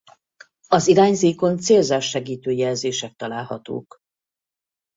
Az 0.67 0.87
irányzékon 0.87 1.57
célzást 1.57 2.09
segítő 2.09 2.51
jelzések 2.51 3.13
találhatók. 3.15 3.97